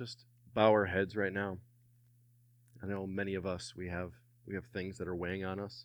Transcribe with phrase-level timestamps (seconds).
[0.00, 0.24] just
[0.54, 1.58] bow our heads right now.
[2.82, 4.12] I know many of us we have
[4.46, 5.84] we have things that are weighing on us.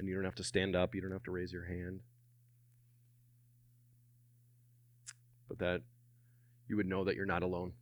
[0.00, 2.00] And you don't have to stand up, you don't have to raise your hand.
[5.48, 5.82] But that
[6.68, 7.74] you would know that you're not alone.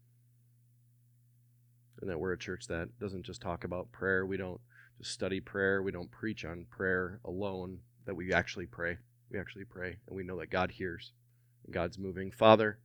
[2.03, 4.27] And that we're a church that doesn't just talk about prayer.
[4.27, 4.61] We don't
[4.99, 5.83] just study prayer.
[5.83, 8.99] We don't preach on prayer alone, that we actually pray.
[9.31, 11.13] We actually pray, and we know that God hears
[11.65, 12.31] and God's moving.
[12.31, 12.79] Father,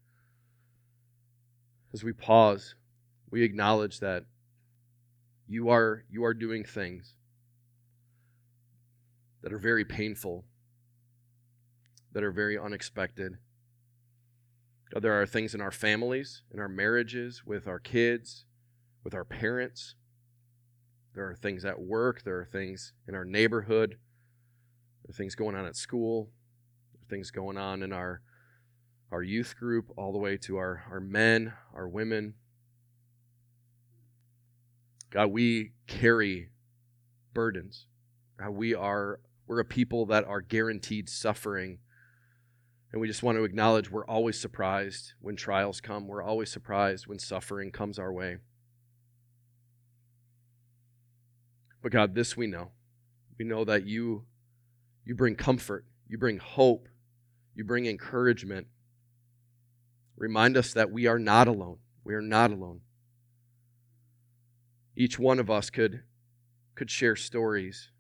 [1.96, 2.76] as we pause,
[3.32, 4.26] we acknowledge that
[5.48, 7.16] you are you are doing things
[9.42, 10.44] that are very painful,
[12.12, 13.38] that are very unexpected.
[14.94, 18.44] God, there are things in our families, in our marriages, with our kids,
[19.06, 19.96] with our parents.
[21.14, 22.24] There are things at work.
[22.24, 23.92] There are things in our neighborhood.
[25.04, 26.30] There are things going on at school.
[26.92, 28.22] There are things going on in our,
[29.12, 32.34] our youth group, all the way to our, our men, our women.
[35.10, 36.50] God, we carry
[37.34, 37.86] burdens.
[38.38, 41.80] God, we are we're a people that are guaranteed suffering.
[42.92, 46.08] And we just want to acknowledge we're always surprised when trials come.
[46.08, 48.38] We're always surprised when suffering comes our way.
[51.84, 52.72] But God, this we know.
[53.38, 54.26] We know that you
[55.04, 56.88] you bring comfort, you bring hope,
[57.54, 58.68] you bring encouragement.
[60.18, 61.78] Remind us that we are not alone.
[62.04, 62.82] We are not alone.
[64.96, 66.04] Each one of us could
[66.76, 67.92] could share stories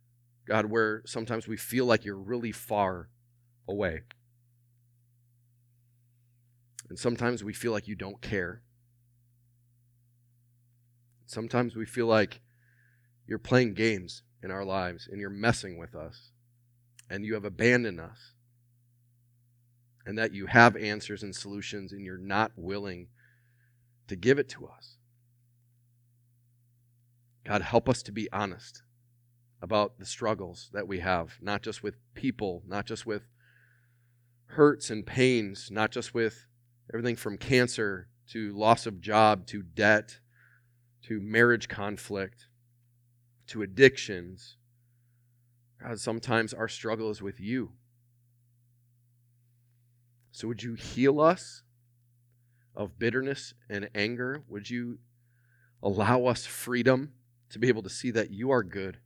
[0.45, 3.09] God, where sometimes we feel like you're really far
[3.67, 4.01] away.
[6.87, 8.61] And sometimes we feel like you don't care.
[11.25, 12.41] Sometimes we feel like
[13.27, 16.29] you're playing games in our lives and you're messing with us
[17.09, 18.33] and you have abandoned us
[20.05, 23.07] and that you have answers and solutions and you're not willing
[24.07, 24.97] to give it to us.
[27.43, 28.83] God, help us to be honest
[29.61, 33.23] about the struggles that we have, not just with people, not just with
[34.47, 36.45] hurts and pains, not just with
[36.93, 40.19] everything from cancer to loss of job to debt
[41.03, 42.47] to marriage conflict
[43.47, 44.57] to addictions.
[45.81, 47.73] God, sometimes our struggle is with you.
[50.35, 51.63] So, would you heal us
[52.75, 54.43] of bitterness and anger?
[54.49, 54.99] Would you
[55.81, 57.13] allow us freedom
[57.51, 58.97] to be able to see that you are good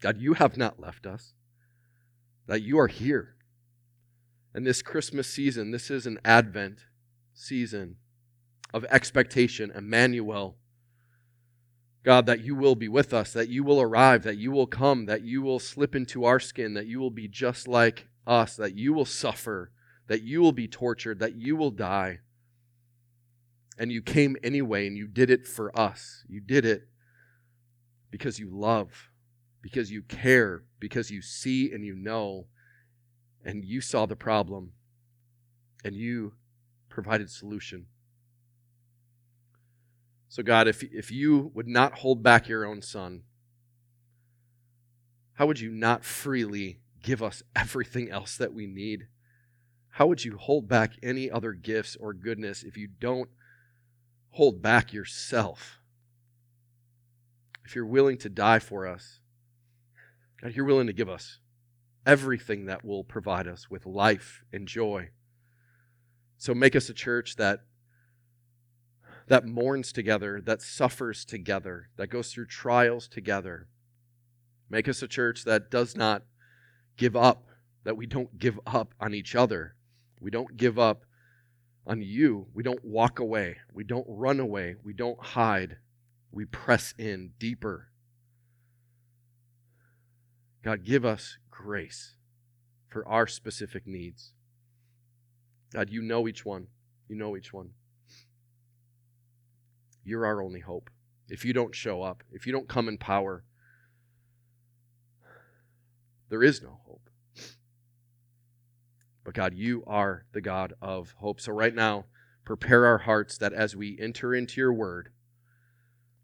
[0.00, 1.32] God, you have not left us,
[2.46, 3.36] that you are here.
[4.52, 6.80] And this Christmas season, this is an Advent
[7.32, 7.96] season
[8.74, 10.58] of expectation, Emmanuel.
[12.02, 15.06] God, that you will be with us, that you will arrive, that you will come,
[15.06, 18.76] that you will slip into our skin, that you will be just like us, that
[18.76, 19.70] you will suffer,
[20.06, 22.20] that you will be tortured, that you will die.
[23.78, 26.24] And you came anyway, and you did it for us.
[26.28, 26.88] You did it
[28.10, 29.10] because you love
[29.64, 32.44] because you care, because you see and you know,
[33.46, 34.72] and you saw the problem
[35.82, 36.34] and you
[36.90, 37.86] provided solution.
[40.28, 43.22] So, God, if, if you would not hold back your own son,
[45.32, 49.06] how would you not freely give us everything else that we need?
[49.94, 53.30] How would you hold back any other gifts or goodness if you don't
[54.30, 55.78] hold back yourself?
[57.64, 59.20] If you're willing to die for us,
[60.42, 61.38] God, you're willing to give us
[62.04, 65.10] everything that will provide us with life and joy.
[66.38, 67.60] So make us a church that
[69.28, 73.68] that mourns together, that suffers together, that goes through trials together.
[74.68, 76.24] Make us a church that does not
[76.96, 77.46] give up,
[77.84, 79.76] that we don't give up on each other.
[80.24, 81.04] We don't give up
[81.86, 82.48] on you.
[82.54, 83.58] We don't walk away.
[83.72, 84.76] We don't run away.
[84.82, 85.76] We don't hide.
[86.32, 87.90] We press in deeper
[90.64, 92.14] God, give us grace
[92.88, 94.32] for our specific needs.
[95.74, 96.68] God, you know each one.
[97.06, 97.70] You know each one.
[100.02, 100.88] You're our only hope.
[101.28, 103.44] If you don't show up, if you don't come in power,
[106.30, 106.80] there is no.
[109.24, 111.40] But God, you are the God of hope.
[111.40, 112.04] So right now,
[112.44, 115.10] prepare our hearts that as we enter into your word,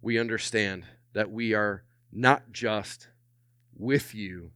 [0.02, 3.08] we understand that we are not just
[3.74, 4.52] with you.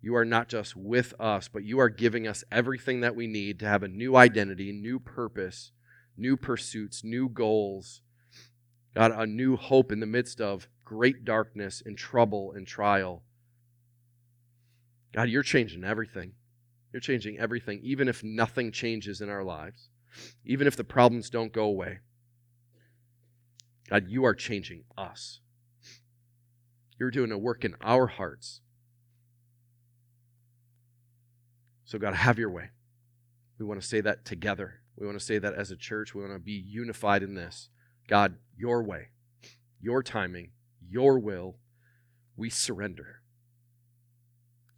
[0.00, 3.58] You are not just with us, but you are giving us everything that we need
[3.60, 5.72] to have a new identity, new purpose,
[6.16, 8.02] new pursuits, new goals.
[8.94, 13.22] God, a new hope in the midst of great darkness and trouble and trial.
[15.12, 16.32] God, you're changing everything.
[16.94, 19.88] You're changing everything, even if nothing changes in our lives.
[20.44, 21.98] even if the problems don't go away.
[23.90, 25.40] God, you are changing us.
[26.96, 28.60] You're doing a work in our hearts.
[31.84, 32.70] So, God, have your way.
[33.58, 34.74] We want to say that together.
[34.96, 36.14] We want to say that as a church.
[36.14, 37.70] We want to be unified in this.
[38.06, 39.08] God, your way,
[39.80, 40.52] your timing,
[40.88, 41.56] your will,
[42.36, 43.22] we surrender.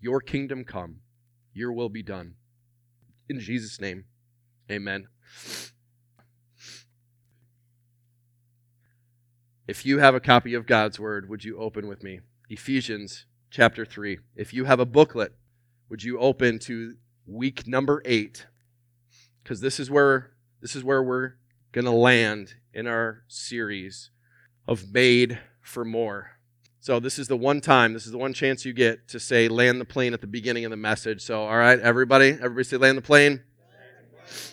[0.01, 1.01] Your kingdom come,
[1.57, 2.35] your will be done.
[3.31, 4.05] In Jesus' name,
[4.71, 5.09] amen.
[9.67, 12.21] If you have a copy of God's word, would you open with me?
[12.51, 14.19] Ephesians chapter 3.
[14.37, 15.33] If you have a booklet,
[15.89, 18.47] would you open to week number 8?
[19.45, 21.37] Cuz this is where this is where we're
[21.73, 24.11] going to land in our series
[24.69, 26.36] of made for more.
[26.87, 29.49] So this is the one time, this is the one chance you get to say
[29.49, 31.21] land the plane at the beginning of the message.
[31.21, 33.43] So all right, everybody, everybody say land the plane.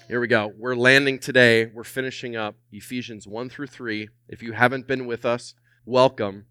[0.08, 0.52] Here we go.
[0.58, 1.68] We're landing today.
[1.68, 4.10] We're finishing up Ephesians 1 through 3.
[4.28, 5.54] If you haven't been with us,
[5.86, 6.48] welcome.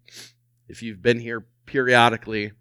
[0.69, 2.53] If you've been here periodically,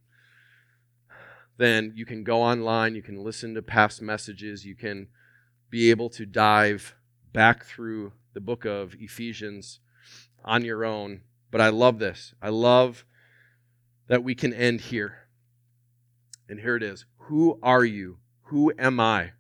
[1.58, 5.06] then you can go online, you can listen to past messages, you can
[5.70, 6.96] be able to dive
[7.32, 9.78] back through the book of Ephesians
[10.44, 11.20] on your own.
[11.52, 12.34] But I love this.
[12.42, 13.04] I love
[14.08, 15.28] that we can end here.
[16.48, 18.18] And here it is Who are you?
[18.44, 19.32] Who am I?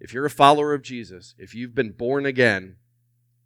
[0.00, 2.76] If you're a follower of Jesus, if you've been born again,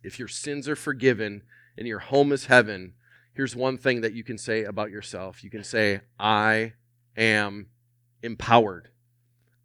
[0.02, 1.42] if your sins are forgiven
[1.76, 2.94] and your home is heaven,
[3.34, 5.44] here's one thing that you can say about yourself.
[5.44, 6.72] You can say, I
[7.16, 7.66] am
[8.22, 8.88] empowered.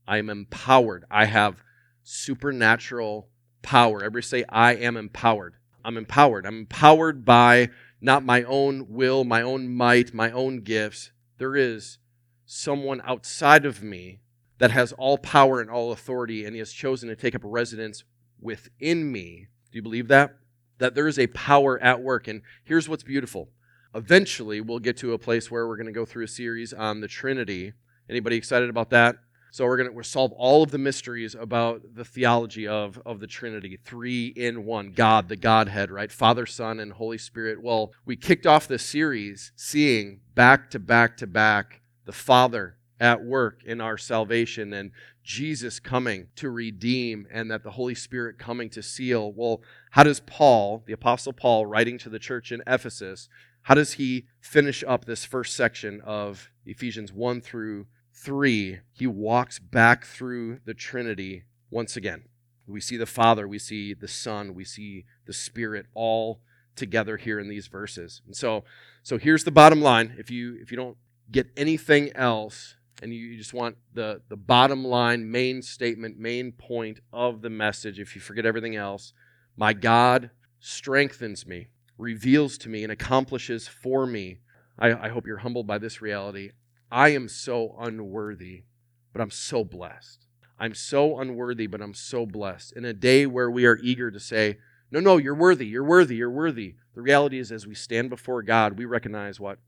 [0.07, 1.05] I am empowered.
[1.09, 1.63] I have
[2.03, 3.29] supernatural
[3.61, 3.97] power.
[3.99, 5.55] Everybody say, I am empowered.
[5.83, 6.45] I'm empowered.
[6.45, 7.69] I'm empowered by
[8.05, 11.11] not my own will, my own might, my own gifts.
[11.39, 11.97] There is
[12.45, 14.21] someone outside of me
[14.59, 17.47] that has all power and all authority, and he has chosen to take up a
[17.49, 18.03] residence
[18.39, 19.47] within me.
[19.71, 20.37] Do you believe that?
[20.77, 22.27] That there is a power at work.
[22.27, 23.49] And here's what's beautiful.
[23.93, 27.01] Eventually, we'll get to a place where we're going to go through a series on
[27.01, 27.73] the Trinity.
[28.09, 29.15] Anybody excited about that?
[29.55, 33.25] So we're going to solve all of the mysteries about the theology of, of the
[33.25, 36.11] Trinity, three in one, God, the Godhead, right?
[36.11, 37.63] Father, Son, and Holy Spirit.
[37.63, 43.23] Well, we kicked off the series seeing back to back to back the Father at
[43.23, 44.91] work in our salvation and
[45.23, 49.31] Jesus coming to redeem and that the Holy Spirit coming to seal.
[49.31, 49.61] Well,
[49.91, 53.29] how does Paul, the Apostle Paul, writing to the church in Ephesus,
[53.61, 58.79] how does he finish up this first section of Ephesians 1 through 3?
[58.91, 62.23] He walks back through the Trinity once again.
[62.67, 66.41] We see the Father, we see the Son, we see the Spirit all
[66.75, 68.21] together here in these verses.
[68.25, 68.63] And so
[69.03, 70.15] so here's the bottom line.
[70.17, 70.97] If you if you don't
[71.31, 76.99] get anything else and you just want the, the bottom line, main statement, main point
[77.11, 79.13] of the message, if you forget everything else,
[79.57, 81.67] my God strengthens me,
[81.97, 84.39] reveals to me, and accomplishes for me.
[84.79, 86.51] I, I hope you're humbled by this reality.
[86.91, 88.63] I am so unworthy,
[89.11, 90.25] but I'm so blessed.
[90.59, 92.73] I'm so unworthy, but I'm so blessed.
[92.73, 94.59] In a day where we are eager to say,
[94.91, 96.75] No, no, you're worthy, you're worthy, you're worthy.
[96.93, 99.59] The reality is, as we stand before God, we recognize what?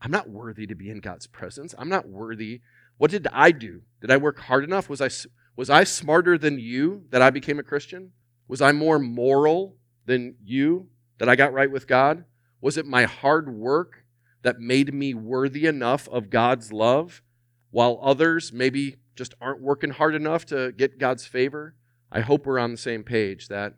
[0.00, 1.74] I'm not worthy to be in God's presence.
[1.78, 2.60] I'm not worthy.
[2.98, 3.82] What did I do?
[4.00, 4.88] Did I work hard enough?
[4.88, 5.08] Was I,
[5.54, 8.10] was I smarter than you that I became a Christian?
[8.48, 9.76] Was I more moral
[10.06, 10.88] than you
[11.18, 12.24] that I got right with God?
[12.60, 14.01] Was it my hard work
[14.42, 17.22] that made me worthy enough of God's love
[17.70, 21.74] while others maybe just aren't working hard enough to get God's favor?
[22.10, 23.74] I hope we're on the same page that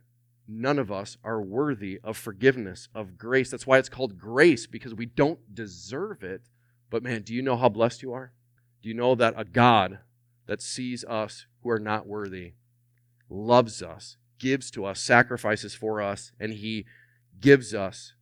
[0.48, 3.50] none of us are worthy of forgiveness, of grace.
[3.50, 6.42] That's why it's called grace, because we don't deserve it.
[6.90, 8.32] But man, do you know how blessed you are?
[8.82, 10.00] Do you know that a God
[10.46, 12.54] that sees us who are not worthy
[13.30, 16.84] loves us, gives to us, sacrifices for us, and he
[17.40, 18.14] gives us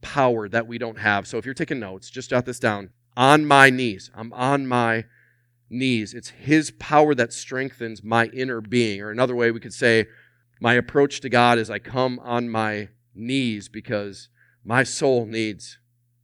[0.00, 1.26] power that we don't have?
[1.26, 2.90] So if you're taking notes, just jot this down.
[3.16, 4.10] On my knees.
[4.14, 5.04] I'm on my
[5.68, 6.14] knees.
[6.14, 9.00] It's his power that strengthens my inner being.
[9.00, 10.06] Or another way we could say,
[10.60, 14.28] my approach to God is I come on my knees because
[14.64, 15.78] my soul needs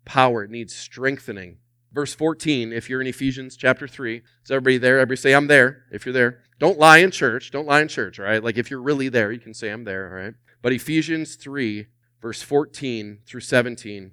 [0.05, 1.59] power, it needs strengthening.
[1.93, 4.99] Verse 14, if you're in Ephesians chapter 3, is everybody there?
[4.99, 6.41] Everybody say, I'm there, if you're there.
[6.59, 7.51] Don't lie in church.
[7.51, 8.45] Don't lie in church, right?
[8.45, 10.35] Like if you're really there, you can say, I'm there, all right?
[10.61, 11.87] But Ephesians 3,
[12.21, 14.13] verse 14 through 17,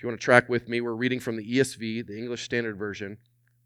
[0.00, 2.78] if you want to track with me, we're reading from the ESV, the English Standard
[2.78, 3.18] Version.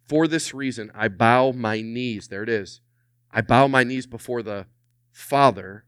[0.09, 2.27] For this reason, I bow my knees.
[2.27, 2.81] There it is.
[3.31, 4.67] I bow my knees before the
[5.13, 5.85] Father.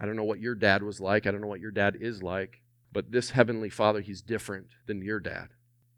[0.00, 1.26] I don't know what your dad was like.
[1.26, 2.62] I don't know what your dad is like.
[2.92, 5.50] But this Heavenly Father, He's different than your dad.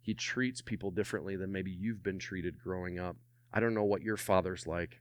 [0.02, 3.16] He treats people differently than maybe you've been treated growing up.
[3.52, 5.00] I don't know what your father's like,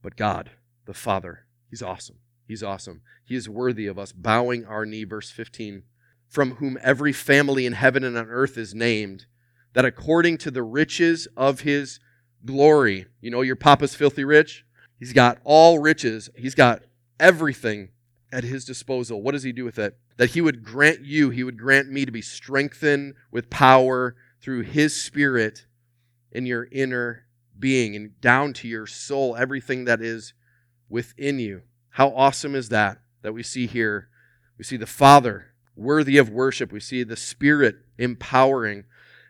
[0.00, 0.52] but God,
[0.84, 2.18] the Father, He's awesome.
[2.48, 3.02] He's awesome.
[3.26, 5.04] He is worthy of us bowing our knee.
[5.04, 5.82] Verse 15
[6.26, 9.26] From whom every family in heaven and on earth is named,
[9.74, 12.00] that according to the riches of his
[12.46, 14.64] glory, you know, your papa's filthy rich?
[14.98, 16.82] He's got all riches, he's got
[17.20, 17.90] everything
[18.32, 19.22] at his disposal.
[19.22, 19.96] What does he do with it?
[20.16, 24.62] That he would grant you, he would grant me to be strengthened with power through
[24.62, 25.66] his spirit
[26.32, 27.26] in your inner
[27.58, 30.32] being and down to your soul, everything that is
[30.88, 31.62] within you.
[31.98, 34.08] How awesome is that that we see here?
[34.56, 36.70] We see the Father worthy of worship.
[36.70, 38.84] We see the Spirit empowering.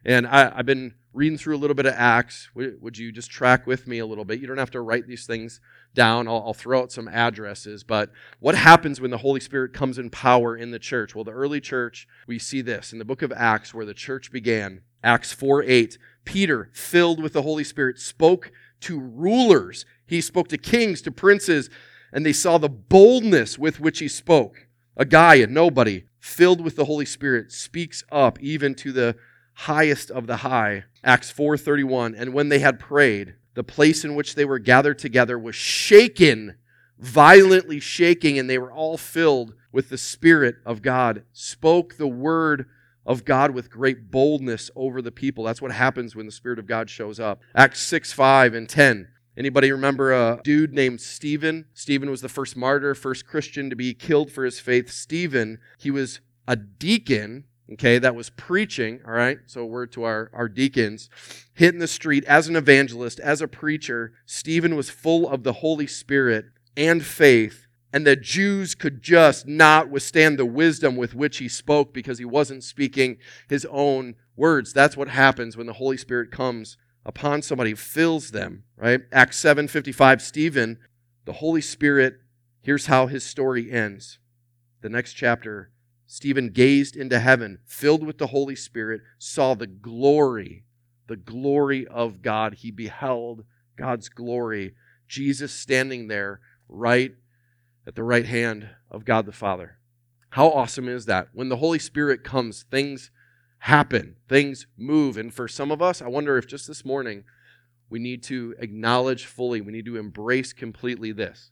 [0.04, 2.50] And I, have been reading through a little bit of Acts.
[2.54, 4.38] Would, you just track with me a little bit?
[4.40, 5.62] You don't have to write these things
[5.94, 6.28] down.
[6.28, 7.84] I'll, I'll throw out some addresses.
[7.84, 11.14] But what happens when the Holy Spirit comes in power in the church?
[11.14, 14.30] Well, the early church, we see this in the book of Acts where the church
[14.30, 14.82] began.
[15.02, 15.96] Acts 4 8.
[16.26, 19.86] Peter, filled with the Holy Spirit, spoke to rulers.
[20.04, 21.70] He spoke to kings, to princes,
[22.12, 24.66] and they saw the boldness with which he spoke.
[24.96, 29.16] A guy, a nobody, filled with the Holy Spirit, speaks up even to the
[29.54, 30.84] highest of the high.
[31.04, 35.38] Acts 4:31 And when they had prayed, the place in which they were gathered together
[35.38, 36.56] was shaken,
[36.98, 42.66] violently shaking, and they were all filled with the Spirit of God, spoke the word
[43.04, 45.44] of God with great boldness over the people.
[45.44, 47.40] That's what happens when the Spirit of God shows up.
[47.54, 49.08] Acts 6 5 and 10.
[49.38, 51.66] Anybody remember a dude named Stephen?
[51.72, 54.90] Stephen was the first martyr, first Christian to be killed for his faith.
[54.90, 59.38] Stephen, he was a deacon, okay, that was preaching, all right?
[59.46, 61.08] So, a word to our, our deacons.
[61.54, 64.12] Hit in the street as an evangelist, as a preacher.
[64.26, 69.88] Stephen was full of the Holy Spirit and faith, and the Jews could just not
[69.88, 73.18] withstand the wisdom with which he spoke because he wasn't speaking
[73.48, 74.72] his own words.
[74.72, 79.02] That's what happens when the Holy Spirit comes upon somebody, fills them, right?
[79.12, 80.78] Acts 7:55 Stephen,
[81.24, 82.20] the Holy Spirit,
[82.60, 84.18] here's how his story ends.
[84.80, 85.70] The next chapter,
[86.06, 90.64] Stephen gazed into heaven, filled with the Holy Spirit, saw the glory,
[91.06, 92.54] the glory of God.
[92.54, 93.44] He beheld
[93.76, 94.74] God's glory.
[95.06, 97.14] Jesus standing there right
[97.86, 99.78] at the right hand of God the Father.
[100.30, 101.28] How awesome is that?
[101.32, 103.10] When the Holy Spirit comes, things
[103.60, 105.16] happen, things move.
[105.16, 107.24] And for some of us, I wonder if just this morning
[107.90, 111.50] we need to acknowledge fully, we need to embrace completely this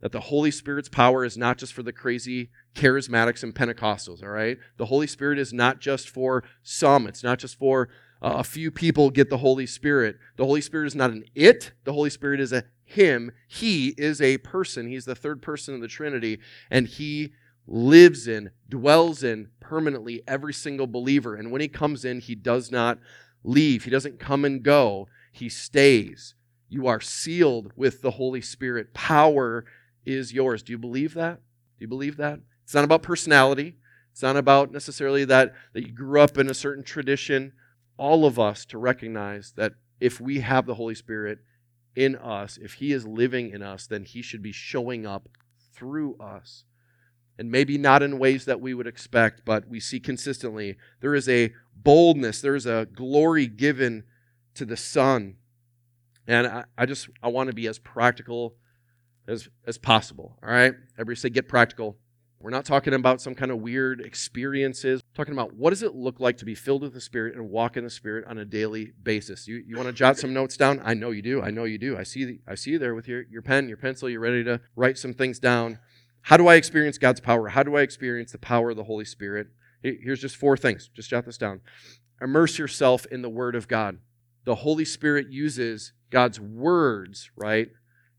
[0.00, 4.28] that the Holy Spirit's power is not just for the crazy charismatics and Pentecostals, all
[4.28, 4.58] right?
[4.76, 7.88] The Holy Spirit is not just for some, it's not just for
[8.20, 10.16] uh, a few people get the Holy Spirit.
[10.36, 13.32] The Holy Spirit is not an it, the Holy Spirit is a him.
[13.48, 14.86] He is a person.
[14.86, 16.38] He's the third person of the Trinity,
[16.70, 17.32] and he
[17.66, 21.34] lives in, dwells in permanently every single believer.
[21.34, 22.98] And when he comes in, he does not
[23.44, 26.34] leave, he doesn't come and go, he stays.
[26.68, 28.92] You are sealed with the Holy Spirit.
[28.92, 29.64] Power
[30.04, 30.62] is yours.
[30.62, 31.36] Do you believe that?
[31.36, 32.40] Do you believe that?
[32.64, 33.76] It's not about personality.
[34.12, 37.52] It's not about necessarily that, that you grew up in a certain tradition.
[37.98, 41.38] All of us to recognize that if we have the Holy Spirit
[41.94, 45.28] in us, if He is living in us, then He should be showing up
[45.74, 46.64] through us
[47.38, 51.28] and maybe not in ways that we would expect, but we see consistently there is
[51.28, 54.04] a boldness, there is a glory given
[54.54, 55.36] to the Son.
[56.26, 58.56] And I, I just I want to be as practical
[59.28, 60.38] as as possible.
[60.42, 60.74] All right?
[60.98, 61.96] Everybody say get practical.
[62.38, 65.00] We're not talking about some kind of weird experiences.
[65.02, 67.48] We're talking about what does it look like to be filled with the Spirit and
[67.48, 69.48] walk in the Spirit on a daily basis.
[69.48, 70.82] You, you want to jot some notes down?
[70.84, 71.40] I know you do.
[71.42, 71.96] I know you do.
[71.96, 74.10] I see the, I see you there with your, your pen, your pencil.
[74.10, 75.78] You're ready to write some things down.
[76.26, 77.46] How do I experience God's power?
[77.46, 79.46] How do I experience the power of the Holy Spirit?
[79.80, 80.90] Here's just four things.
[80.92, 81.60] Just jot this down.
[82.20, 83.98] Immerse yourself in the Word of God.
[84.44, 87.68] The Holy Spirit uses God's words, right,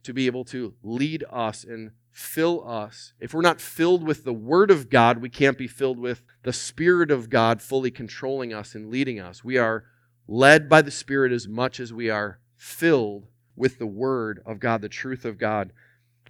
[0.03, 3.11] to be able to lead us and fill us.
[3.19, 6.53] If we're not filled with the Word of God, we can't be filled with the
[6.53, 9.43] Spirit of God fully controlling us and leading us.
[9.43, 9.83] We are
[10.29, 14.79] led by the Spirit as much as we are filled with the Word of God,
[14.79, 15.73] the truth of God.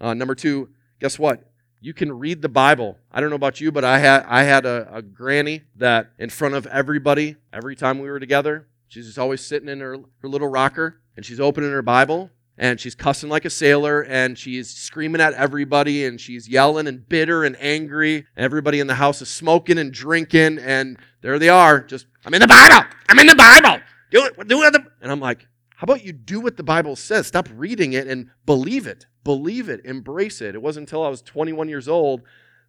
[0.00, 1.47] Uh, number two, guess what?
[1.80, 2.98] You can read the Bible.
[3.12, 6.30] I don't know about you, but I had I had a, a granny that in
[6.30, 10.28] front of everybody, every time we were together, she's just always sitting in her, her
[10.28, 14.70] little rocker and she's opening her Bible and she's cussing like a sailor and she's
[14.70, 18.26] screaming at everybody and she's yelling and bitter and angry.
[18.36, 22.40] Everybody in the house is smoking and drinking and there they are, just I'm in
[22.40, 22.88] the Bible.
[23.08, 23.80] I'm in the Bible.
[24.10, 24.48] Do it.
[24.48, 24.74] Do it.
[25.00, 25.46] And I'm like,
[25.78, 27.28] how about you do what the Bible says?
[27.28, 29.06] Stop reading it and believe it.
[29.22, 29.80] Believe it.
[29.84, 30.56] Embrace it.
[30.56, 32.22] It wasn't until I was 21 years old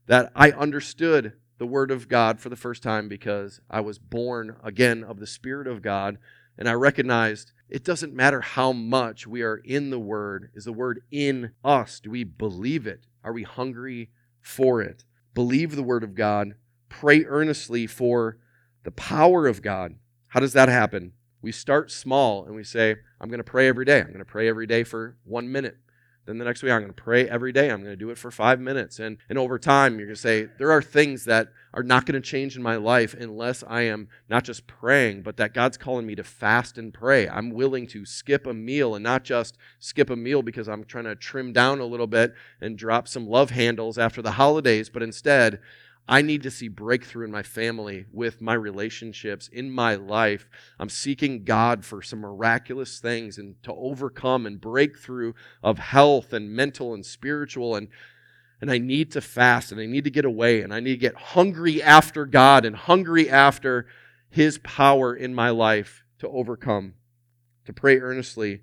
[0.05, 4.57] that I understood the Word of God for the first time because I was born
[4.63, 6.19] again of the Spirit of God
[6.59, 10.51] And I recognized it doesn't matter how much we are in the Word.
[10.53, 12.01] Is the Word in us?
[12.01, 13.07] Do we believe it?
[13.23, 14.09] Are we hungry
[14.41, 15.05] for it?
[15.33, 16.55] Believe the Word of God.
[16.89, 18.37] Pray earnestly for
[18.83, 19.95] the power of God.
[20.27, 21.13] How does that happen?
[21.41, 23.99] We start small and we say, I'm going to pray every day.
[23.99, 25.77] I'm going to pray every day for one minute.
[26.29, 27.71] Then the next week, I'm going to pray every day.
[27.71, 28.99] I'm going to do it for five minutes.
[28.99, 32.21] And, and over time, you're going to say, there are things that are not going
[32.21, 36.05] to change in my life unless I am not just praying, but that God's calling
[36.05, 37.27] me to fast and pray.
[37.27, 41.05] I'm willing to skip a meal and not just skip a meal because I'm trying
[41.05, 45.01] to trim down a little bit and drop some love handles after the holidays, but
[45.01, 45.59] instead,
[46.11, 50.49] I need to see breakthrough in my family, with my relationships, in my life.
[50.79, 56.51] I'm seeking God for some miraculous things and to overcome and breakthrough of health and
[56.51, 57.89] mental and spiritual and
[58.61, 60.97] and I need to fast and I need to get away and I need to
[60.97, 63.85] get hungry after God and hungry after
[64.29, 66.95] his power in my life to overcome,
[67.65, 68.61] to pray earnestly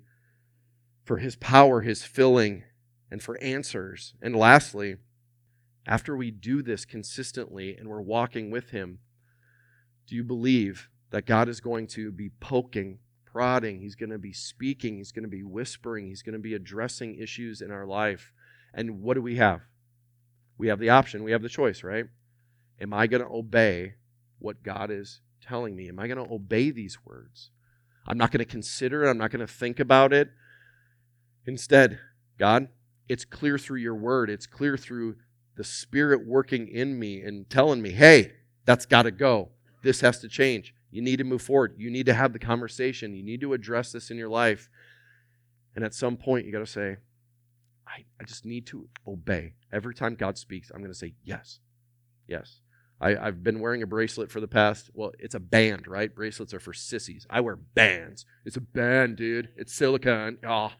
[1.03, 2.63] for his power, his filling,
[3.09, 4.13] and for answers.
[4.21, 4.97] And lastly,
[5.87, 8.99] after we do this consistently and we're walking with Him,
[10.05, 13.79] do you believe that God is going to be poking, prodding?
[13.79, 14.97] He's going to be speaking.
[14.97, 16.05] He's going to be whispering.
[16.05, 18.33] He's going to be addressing issues in our life.
[18.73, 19.61] And what do we have?
[20.57, 22.05] We have the option, we have the choice, right?
[22.81, 23.93] Am I going to obey
[24.39, 25.87] what God is telling me?
[25.87, 27.51] Am I going to obey these words?
[28.07, 30.29] I'm not going to consider it, I'm not going to think about it.
[31.45, 31.99] Instead,
[32.37, 32.69] God,
[33.07, 35.15] it's clear through your word, it's clear through
[35.57, 38.33] the Spirit working in me and telling me, hey,
[38.65, 39.49] that's got to go.
[39.83, 40.73] This has to change.
[40.91, 41.75] You need to move forward.
[41.77, 43.15] You need to have the conversation.
[43.15, 44.69] You need to address this in your life.
[45.75, 46.97] And at some point, you got to say,
[47.87, 49.53] I, I just need to obey.
[49.71, 51.59] Every time God speaks, I'm going to say, yes,
[52.27, 52.61] yes.
[52.99, 56.13] I, have been wearing a bracelet for the past, well, it's a band, right?
[56.13, 57.27] Bracelets are for sissies.
[57.29, 58.25] I wear bands.
[58.43, 59.49] It's a band, dude.
[59.55, 60.39] It's silicone.
[60.43, 60.77] Ah, oh.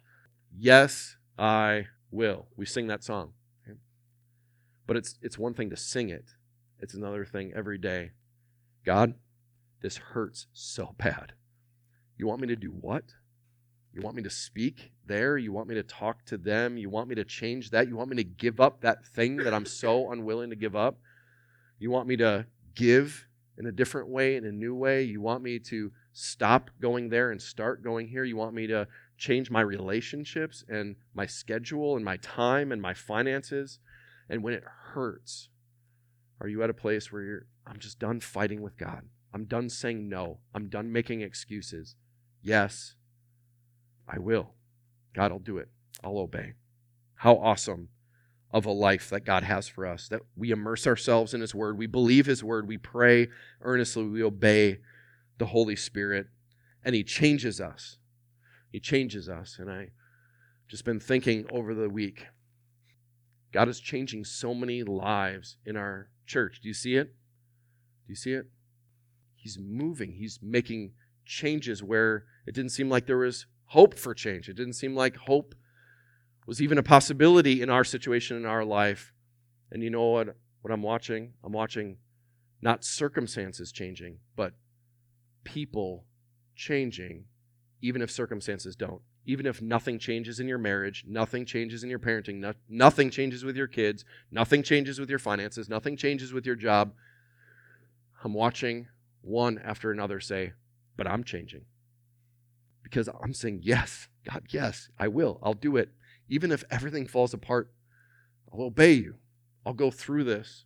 [0.58, 2.48] yes, I will.
[2.56, 3.34] We sing that song.
[4.88, 6.26] But it's, it's one thing to sing it,
[6.80, 8.12] it's another thing every day.
[8.86, 9.16] God,
[9.82, 11.34] this hurts so bad.
[12.18, 13.04] You want me to do what?
[13.94, 15.38] You want me to speak there?
[15.38, 16.78] You want me to talk to them?
[16.78, 17.88] You want me to change that?
[17.88, 20.98] You want me to give up that thing that I'm so unwilling to give up?
[21.80, 22.46] You want me to
[22.76, 25.04] give in a different way, in a new way?
[25.04, 28.24] You want me to stop going there and start going here?
[28.24, 32.94] You want me to change my relationships and my schedule and my time and my
[32.94, 33.80] finances?
[34.30, 34.64] And when it
[34.94, 35.50] hurts,
[36.40, 39.04] are you at a place where you're, I'm just done fighting with God?
[39.34, 40.40] I'm done saying no.
[40.54, 41.96] I'm done making excuses.
[42.42, 42.96] Yes,
[44.08, 44.54] I will.
[45.14, 45.70] God will do it.
[46.04, 46.54] I'll obey.
[47.16, 47.90] How awesome
[48.52, 51.78] of a life that God has for us, that we immerse ourselves in His Word,
[51.78, 53.28] we believe His Word, we pray
[53.62, 54.80] earnestly, we obey
[55.38, 56.28] the Holy Spirit,
[56.84, 57.98] and He changes us.
[58.72, 59.58] He changes us.
[59.60, 59.90] And I
[60.68, 62.28] just been thinking over the week
[63.52, 66.60] God is changing so many lives in our church.
[66.62, 67.16] Do you see it?
[68.06, 68.48] Do you see it?
[69.36, 70.92] He's moving, He's making
[71.26, 74.50] changes where it didn't seem like there was hope for change.
[74.50, 75.56] It didn't seem like hope
[76.46, 79.14] was even a possibility in our situation in our life.
[79.72, 81.34] And you know what what I'm watching?
[81.44, 81.98] I'm watching
[82.62, 84.54] not circumstances changing, but
[85.44, 86.06] people
[86.56, 87.26] changing
[87.82, 92.00] even if circumstances don't even if nothing changes in your marriage, nothing changes in your
[92.00, 96.46] parenting, no, nothing changes with your kids, nothing changes with your finances, nothing changes with
[96.46, 96.94] your job,
[98.24, 98.88] I'm watching
[99.22, 100.54] one after another say,
[100.96, 101.66] But I'm changing.
[102.84, 105.40] Because I'm saying, Yes, God, yes, I will.
[105.44, 105.90] I'll do it.
[106.30, 107.70] Even if everything falls apart,
[108.52, 109.16] I'll obey you.
[109.66, 110.64] I'll go through this.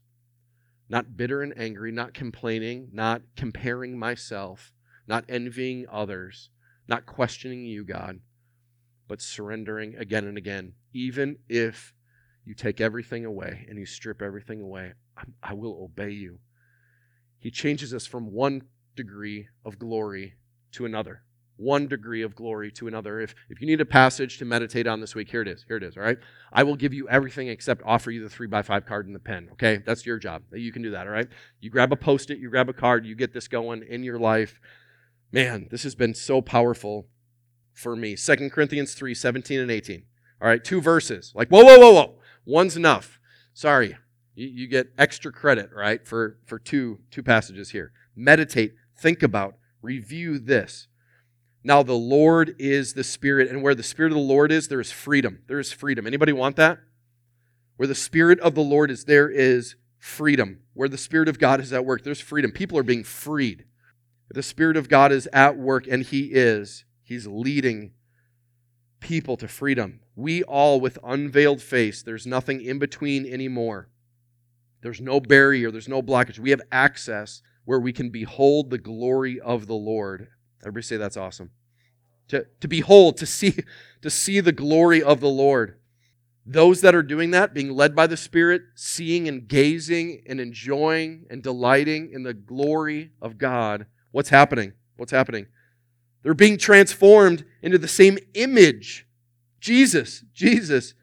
[0.88, 4.72] Not bitter and angry, not complaining, not comparing myself,
[5.08, 6.50] not envying others,
[6.92, 8.20] not questioning you, God
[9.12, 10.72] but surrendering again and again.
[10.94, 11.94] Even if
[12.46, 14.94] you take everything away and you strip everything away,
[15.44, 16.40] I, will obey you.
[17.38, 18.62] He changes us from one
[18.96, 20.36] degree of glory
[20.72, 21.24] to another.
[21.58, 23.20] One degree of glory to another.
[23.20, 25.66] If, if you need a passage to meditate on this week, here it is.
[25.68, 26.18] Here it is, all right?
[26.54, 29.20] I will give you everything except offer you the three by five card and the
[29.20, 29.84] pen, okay?
[29.86, 30.44] That's your job.
[30.54, 31.28] You can do that, all right?
[31.60, 34.20] You grab a post it, you grab a card, you get this going in your
[34.20, 34.62] life.
[35.32, 37.08] Man, this has been so powerful
[37.74, 38.16] for me.
[38.16, 40.04] 2 Corinthians 3 17 and 18.
[40.42, 41.32] All right, two verses.
[41.36, 42.16] Like, whoa, whoa, whoa, whoa.
[42.46, 43.20] One's enough.
[43.54, 43.96] Sorry.
[44.34, 47.92] You, you get extra credit, right, for, for two, two passages here.
[48.16, 50.88] Meditate, think about, review this.
[51.64, 54.82] Now the Lord is the Spirit, and where the Spirit of the Lord is, there
[54.82, 55.44] is freedom.
[55.48, 56.08] There is freedom.
[56.08, 56.80] Anybody want that?
[57.78, 60.62] Where the Spirit of the Lord is, there is freedom.
[60.74, 62.52] Where the Spirit of God is at work, there's freedom.
[62.52, 63.66] People are being freed.
[64.34, 66.86] The Spirit of God is at work, and He is.
[67.04, 67.92] He's leading
[69.00, 70.00] people to freedom.
[70.16, 73.90] We all, with unveiled face, there's nothing in between anymore.
[74.82, 76.40] There's no barrier, there's no blockage.
[76.40, 80.30] We have access where we can behold the glory of the Lord.
[80.62, 81.52] Everybody say that's awesome.
[82.30, 83.56] To, to behold, to see,
[84.02, 85.78] to see the glory of the Lord.
[86.46, 91.26] Those that are doing that, being led by the Spirit, seeing and gazing and enjoying
[91.30, 94.74] and delighting in the glory of God, what's happening?
[94.98, 95.48] What's happening?
[96.24, 99.08] They're being transformed into the same image.
[99.60, 100.94] Jesus, Jesus.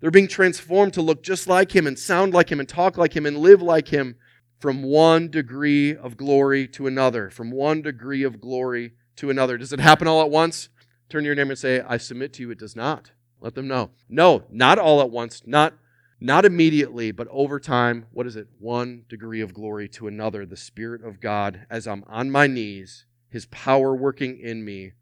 [0.00, 3.16] They're being transformed to look just like Him and sound like Him and talk like
[3.16, 4.16] Him and live like Him
[4.58, 9.58] from one degree of glory to another, from one degree of glory to another.
[9.58, 10.68] Does it happen all at once?
[11.08, 13.12] Turn to your neighbor and say, I submit to you, it does not.
[13.40, 13.90] Let them know.
[14.08, 15.74] No, not all at once, not,
[16.20, 18.06] not immediately, but over time.
[18.12, 18.48] What is it?
[18.58, 20.46] One degree of glory to another.
[20.46, 24.92] The Spirit of God, as I'm on my knees, His power working in me.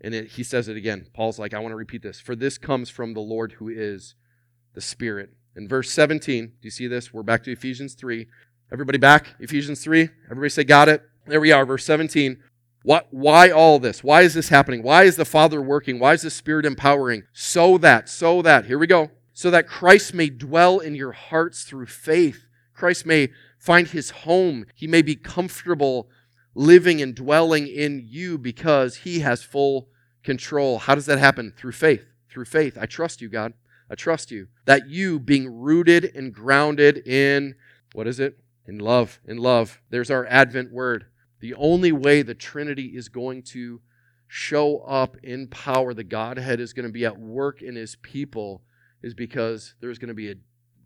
[0.00, 1.06] And it, he says it again.
[1.12, 2.20] Paul's like, I want to repeat this.
[2.20, 4.14] For this comes from the Lord who is
[4.74, 5.30] the Spirit.
[5.56, 7.12] In verse 17, do you see this?
[7.12, 8.26] We're back to Ephesians 3.
[8.72, 9.34] Everybody back?
[9.40, 10.08] Ephesians 3.
[10.26, 11.02] Everybody say, Got it?
[11.26, 12.42] There we are, verse 17.
[12.82, 14.02] What, why all this?
[14.02, 14.82] Why is this happening?
[14.82, 15.98] Why is the Father working?
[15.98, 17.24] Why is the Spirit empowering?
[17.32, 19.10] So that, so that, here we go.
[19.40, 22.44] So that Christ may dwell in your hearts through faith.
[22.74, 24.66] Christ may find his home.
[24.74, 26.10] He may be comfortable
[26.54, 29.88] living and dwelling in you because he has full
[30.22, 30.80] control.
[30.80, 31.54] How does that happen?
[31.56, 32.04] Through faith.
[32.28, 32.76] Through faith.
[32.78, 33.54] I trust you, God.
[33.90, 34.48] I trust you.
[34.66, 37.54] That you, being rooted and grounded in,
[37.94, 38.38] what is it?
[38.66, 39.20] In love.
[39.26, 39.80] In love.
[39.88, 41.06] There's our Advent word.
[41.40, 43.80] The only way the Trinity is going to
[44.28, 48.60] show up in power, the Godhead is going to be at work in his people,
[49.02, 50.34] is because there's going to be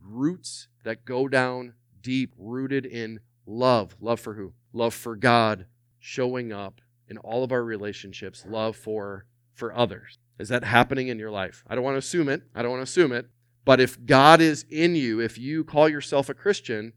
[0.01, 3.97] roots that go down deep, rooted in love.
[4.01, 4.53] Love for who?
[4.73, 5.67] Love for God
[5.99, 10.19] showing up in all of our relationships, love for for others.
[10.39, 11.63] Is that happening in your life?
[11.69, 12.43] I don't want to assume it.
[12.55, 13.27] I don't want to assume it.
[13.65, 16.93] But if God is in you, if you call yourself a Christian,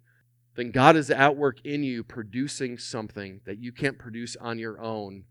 [0.55, 4.81] then God is at work in you producing something that you can't produce on your
[4.81, 5.25] own,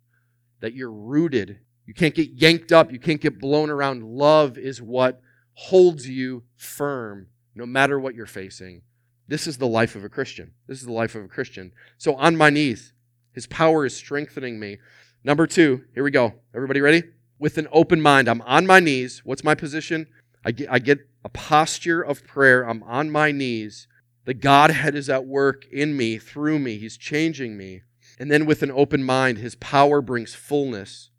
[0.60, 1.58] that you're rooted.
[1.84, 4.04] You can't get yanked up, you can't get blown around.
[4.04, 5.20] Love is what
[5.56, 8.82] holds you firm no matter what you're facing.
[9.28, 10.52] This is the life of a Christian.
[10.66, 11.72] This is the life of a Christian.
[11.98, 12.92] So on my knees,
[13.32, 14.78] his power is strengthening me.
[15.24, 16.34] Number two, here we go.
[16.54, 17.02] Everybody ready?
[17.38, 19.22] With an open mind, I'm on my knees.
[19.24, 20.06] What's my position?
[20.44, 22.62] I get, I get a posture of prayer.
[22.62, 23.88] I'm on my knees
[24.26, 26.78] the Godhead is at work in me, through me.
[26.78, 27.82] He's changing me.
[28.18, 31.10] And then with an open mind, his power brings fullness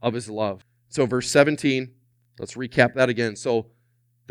[0.00, 0.64] of his love.
[0.88, 1.92] So, verse 17,
[2.38, 3.34] let's recap that again.
[3.34, 3.66] So,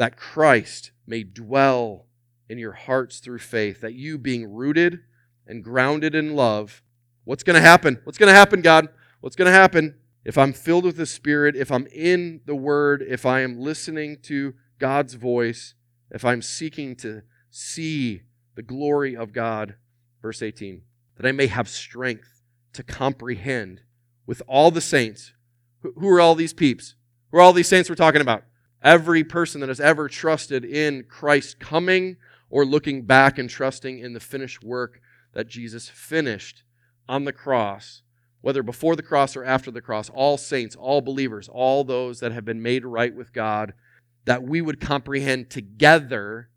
[0.01, 2.07] that Christ may dwell
[2.49, 5.01] in your hearts through faith, that you being rooted
[5.45, 6.81] and grounded in love,
[7.23, 8.01] what's going to happen?
[8.03, 8.89] What's going to happen, God?
[9.19, 9.99] What's going to happen?
[10.25, 14.17] If I'm filled with the Spirit, if I'm in the Word, if I am listening
[14.23, 15.75] to God's voice,
[16.09, 18.23] if I'm seeking to see
[18.55, 19.75] the glory of God.
[20.23, 20.81] Verse 18,
[21.17, 22.41] that I may have strength
[22.73, 23.81] to comprehend
[24.25, 25.33] with all the saints.
[25.83, 26.95] Who are all these peeps?
[27.29, 28.45] Who are all these saints we're talking about?
[28.83, 32.17] Every person that has ever trusted in Christ coming
[32.49, 34.99] or looking back and trusting in the finished work
[35.33, 36.63] that Jesus finished
[37.07, 38.01] on the cross,
[38.41, 42.31] whether before the cross or after the cross, all saints, all believers, all those that
[42.31, 43.73] have been made right with God,
[44.25, 46.49] that we would comprehend together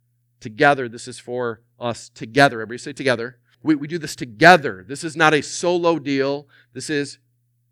[0.44, 0.90] together.
[0.90, 2.60] This is for us together.
[2.60, 3.38] Everybody say together.
[3.62, 4.84] We, we do this together.
[4.86, 6.46] This is not a solo deal.
[6.74, 7.18] This is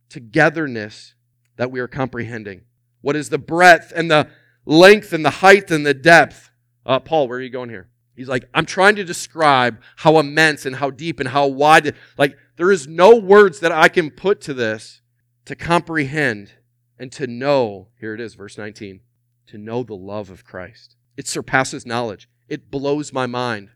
[0.08, 1.14] togetherness
[1.56, 2.62] that we are comprehending.
[3.02, 4.28] What is the breadth and the
[4.64, 6.50] length and the height and the depth?
[6.84, 7.88] Uh, Paul, where are you going here?
[8.14, 11.94] He's like, I'm trying to describe how immense and how deep and how wide.
[12.18, 15.00] Like, there is no words that I can put to this
[15.46, 16.52] to comprehend
[16.98, 17.88] and to know.
[17.98, 19.00] Here it is, verse 19.
[19.48, 20.96] To know the love of Christ.
[21.16, 22.28] It surpasses knowledge.
[22.48, 23.70] It blows my mind.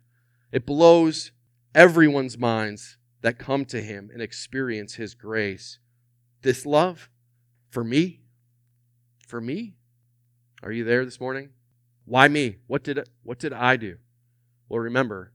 [0.52, 1.32] It blows
[1.74, 5.78] everyone's minds that come to him and experience his grace.
[6.42, 7.10] This love
[7.70, 8.20] for me,
[9.26, 9.74] for me.
[10.62, 11.50] Are you there this morning?
[12.04, 12.56] Why me?
[12.66, 13.98] What did what did I do?
[14.68, 15.32] Well, remember,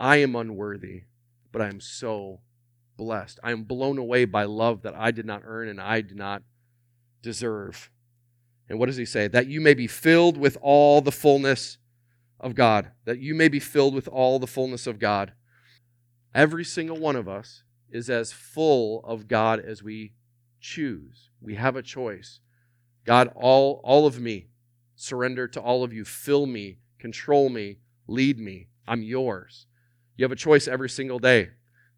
[0.00, 1.04] I am unworthy,
[1.52, 2.40] but I am so
[2.96, 3.38] blessed.
[3.42, 6.42] I am blown away by love that I did not earn and I did not
[7.22, 7.90] deserve.
[8.68, 9.28] And what does he say?
[9.28, 11.78] That you may be filled with all the fullness
[12.40, 15.32] of God, that you may be filled with all the fullness of God.
[16.34, 20.12] Every single one of us is as full of God as we
[20.60, 21.30] choose.
[21.40, 22.40] We have a choice.
[23.04, 24.48] God, all, all of me,
[24.96, 26.04] surrender to all of you.
[26.04, 28.68] Fill me, control me, lead me.
[28.86, 29.66] I'm yours.
[30.16, 31.50] You have a choice every single day.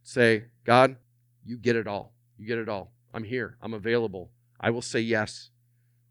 [0.03, 0.97] Say, God,
[1.45, 2.13] you get it all.
[2.39, 2.93] You get it all.
[3.13, 3.57] I'm here.
[3.63, 4.31] I'm available.
[4.61, 5.51] I will say yes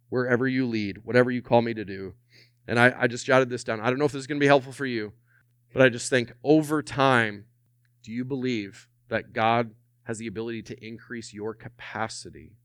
[0.09, 2.13] wherever you lead, whatever you call me to do.
[2.67, 3.79] And I, I just jotted this down.
[3.79, 5.13] I don't know if this is going to be helpful for you,
[5.73, 7.45] but I just think over time,
[8.03, 9.71] do you believe that God
[10.03, 12.57] has the ability to increase your capacity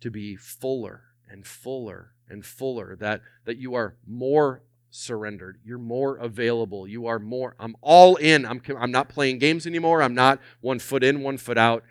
[0.00, 5.58] to be fuller and fuller and fuller, that, that you are more surrendered.
[5.64, 6.86] You're more available.
[6.86, 8.46] You are more, I'm all in.
[8.46, 10.02] I'm, I'm not playing games anymore.
[10.02, 11.82] I'm not one foot in, one foot out.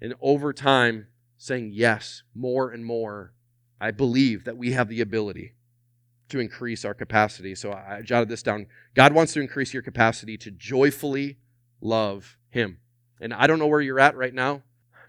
[0.00, 3.32] And over time, saying yes more and more,
[3.80, 5.54] I believe that we have the ability
[6.28, 7.54] to increase our capacity.
[7.54, 8.66] So I jotted this down.
[8.94, 11.38] God wants to increase your capacity to joyfully
[11.80, 12.78] love Him.
[13.20, 14.62] And I don't know where you're at right now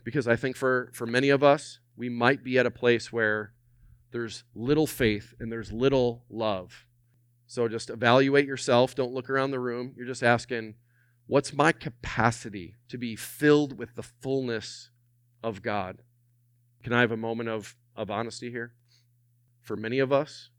[0.04, 3.54] because I think for, for many of us, we might be at a place where
[4.12, 6.86] there's little faith and there's little love.
[7.48, 8.96] So just evaluate yourself.
[8.96, 9.94] Don't look around the room.
[9.96, 10.76] You're just asking,
[11.28, 14.90] what's my capacity to be filled with the fullness
[15.44, 16.04] of God?
[16.84, 18.74] Can I have a moment of, of honesty here?
[19.62, 20.50] For many of us,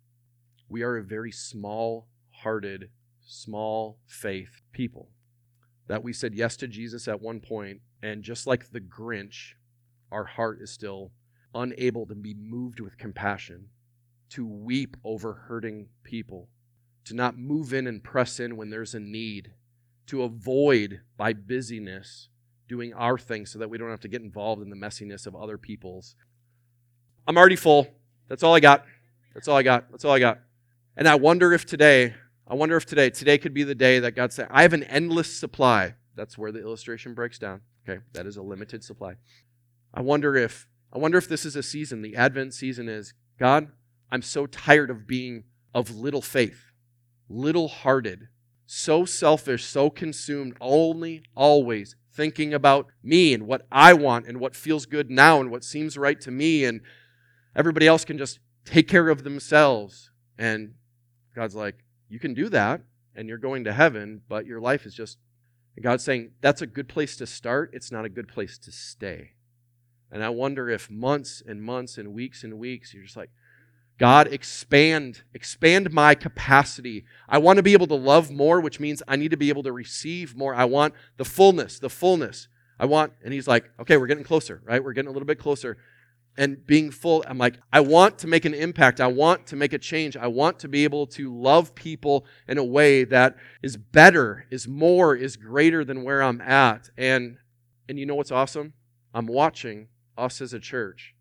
[0.69, 2.91] we are a very small hearted,
[3.27, 5.11] small faith people.
[5.89, 9.55] That we said yes to Jesus at one point, and just like the Grinch,
[10.13, 11.13] our heart is still
[11.55, 13.67] unable to be moved with compassion,
[14.31, 16.49] to weep over hurting people,
[17.05, 19.53] to not move in and press in when there's a need,
[20.07, 22.29] to avoid by busyness
[22.69, 25.35] doing our thing so that we don't have to get involved in the messiness of
[25.35, 26.15] other people's.
[27.27, 27.89] I'm already full.
[28.29, 28.85] That's all I got.
[29.35, 29.91] That's all I got.
[29.91, 30.39] That's all I got.
[30.97, 32.15] And I wonder if today,
[32.47, 34.85] I wonder if today, today could be the day that God said, I have an
[34.85, 35.95] endless supply.
[36.15, 37.63] That's where the illustration breaks down.
[37.89, 39.15] Okay, that is a limited supply.
[39.93, 43.69] I wonder if I wonder if this is a season, the Advent season is, God,
[44.11, 46.73] I'm so tired of being of little faith,
[47.29, 48.29] little hearted,
[48.67, 54.57] so selfish, so consumed, only always thinking about me and what I want and what
[54.57, 56.81] feels good now and what seems right to me, and
[57.55, 60.11] everybody else can just take care of themselves.
[60.39, 60.75] And
[61.35, 62.83] God's like, You can do that,
[63.15, 65.19] and you're going to heaven, but your life is just.
[65.81, 67.71] God's saying, That's a good place to start.
[67.73, 69.31] It's not a good place to stay.
[70.11, 73.31] And I wonder if months and months and weeks and weeks, you're just like,
[73.99, 77.05] God, expand, expand my capacity.
[77.29, 79.63] I want to be able to love more, which means I need to be able
[79.65, 80.55] to receive more.
[80.55, 82.49] I want the fullness, the fullness.
[82.79, 84.83] I want, and he's like, okay, we're getting closer, right?
[84.83, 85.77] We're getting a little bit closer.
[86.39, 89.03] And being full, I'm like, I want to make an impact.
[89.03, 90.17] I want to make a change.
[90.17, 94.67] I want to be able to love people in a way that is better, is
[94.67, 96.89] more, is greater than where I'm at.
[96.97, 97.37] And
[97.89, 98.73] and you know what's awesome?
[99.13, 99.89] I'm watching
[100.21, 101.15] us as a church,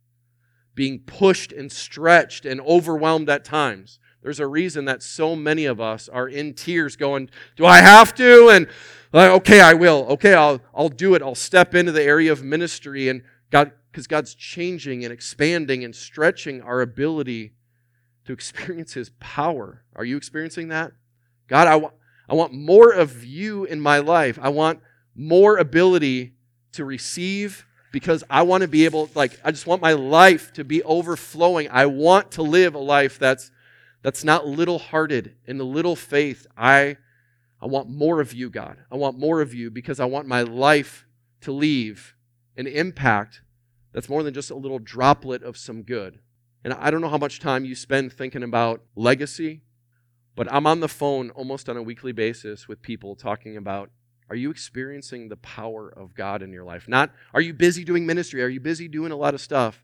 [0.75, 3.99] being pushed and stretched and overwhelmed at times.
[4.21, 8.13] There's a reason that so many of us are in tears going, Do I have
[8.15, 8.49] to?
[8.49, 8.67] And
[9.11, 10.05] like, okay, I will.
[10.11, 11.21] Okay, I'll, I'll do it.
[11.21, 13.09] I'll step into the area of ministry.
[13.09, 17.53] And God, because God's changing and expanding and stretching our ability
[18.25, 19.83] to experience His power.
[19.95, 20.91] Are you experiencing that?
[21.47, 21.89] God, I,
[22.29, 24.37] I want more of you in my life.
[24.39, 24.81] I want
[25.15, 26.33] more ability
[26.73, 30.63] to receive because I want to be able like I just want my life to
[30.63, 31.67] be overflowing.
[31.71, 33.51] I want to live a life that's
[34.01, 36.47] that's not little-hearted in the little faith.
[36.57, 36.97] I
[37.61, 38.77] I want more of you, God.
[38.91, 41.05] I want more of you because I want my life
[41.41, 42.15] to leave
[42.55, 43.41] an impact
[43.91, 46.19] that's more than just a little droplet of some good.
[46.63, 49.61] And I don't know how much time you spend thinking about legacy,
[50.35, 53.89] but I'm on the phone almost on a weekly basis with people talking about
[54.29, 56.87] are you experiencing the power of God in your life?
[56.87, 58.43] Not, are you busy doing ministry?
[58.43, 59.83] Are you busy doing a lot of stuff?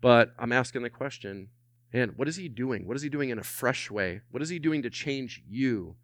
[0.00, 1.48] But I'm asking the question,
[1.92, 2.86] man, what is He doing?
[2.86, 4.20] What is He doing in a fresh way?
[4.30, 5.96] What is He doing to change you?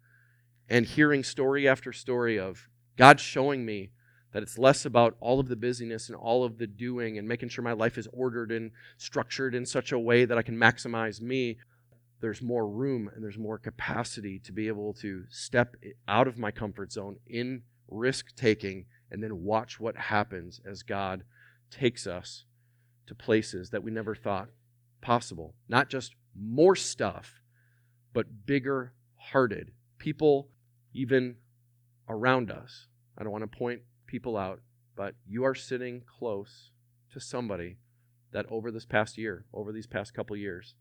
[0.67, 3.91] And hearing story after story of God showing me
[4.31, 7.49] that it's less about all of the busyness and all of the doing and making
[7.49, 11.21] sure my life is ordered and structured in such a way that I can maximize
[11.21, 11.57] me.
[12.19, 15.75] There's more room and there's more capacity to be able to step
[16.07, 17.61] out of my comfort zone in
[17.93, 21.23] risk taking, and then watch what happens as God
[21.69, 22.45] takes us
[23.07, 24.49] to places that we never thought
[25.01, 25.55] possible.
[25.67, 27.41] Not just more stuff,
[28.13, 29.71] but bigger hearted.
[29.97, 30.49] People,
[30.93, 31.35] even
[32.09, 32.87] around us.
[33.17, 34.59] I don't want to point people out,
[34.95, 36.71] but you are sitting close
[37.11, 37.77] to somebody
[38.31, 40.75] that over this past year, over these past couple years,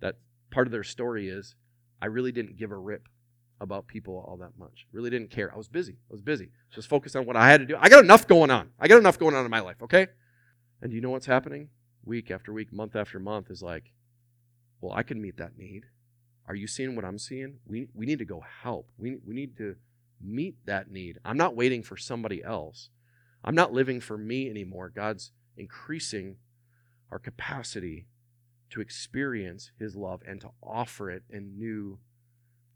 [0.00, 0.16] that
[0.50, 1.54] part of their story is
[2.00, 3.08] I really didn't give a rip
[3.62, 4.86] about people all that much.
[4.92, 5.52] Really didn't care.
[5.54, 5.92] I was busy.
[5.92, 6.50] I was busy.
[6.74, 7.76] Just focused on what I had to do.
[7.78, 8.70] I got enough going on.
[8.78, 10.08] I got enough going on in my life, okay?
[10.82, 11.68] And you know what's happening?
[12.04, 13.92] Week after week, month after month is like,
[14.80, 15.84] well, I can meet that need.
[16.48, 17.58] Are you seeing what I'm seeing?
[17.64, 18.90] We, we need to go help.
[18.98, 19.76] We, we need to
[20.20, 21.18] meet that need.
[21.24, 22.88] I'm not waiting for somebody else.
[23.44, 24.88] I'm not living for me anymore.
[24.88, 26.36] God's increasing
[27.12, 28.06] our capacity
[28.70, 32.00] to experience His love and to offer it in new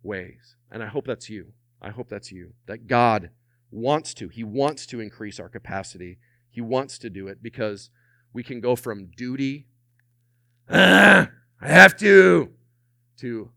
[0.07, 0.57] ways.
[0.71, 1.53] And I hope that's you.
[1.83, 2.53] I hope that's you.
[2.67, 3.31] That God
[3.71, 4.29] wants to.
[4.29, 6.19] He wants to increase our capacity.
[6.51, 7.91] He wants to do it because
[8.33, 9.67] we can go from duty,
[10.71, 11.29] ah,
[11.61, 12.51] I have to,
[13.19, 13.51] to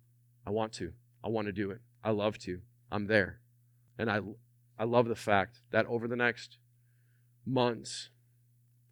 [0.45, 0.93] I want to.
[1.23, 1.81] I want to do it.
[2.03, 2.59] I love to.
[2.91, 3.39] I'm there.
[3.97, 4.21] And I,
[4.77, 6.57] I love the fact that over the next
[7.45, 8.09] months,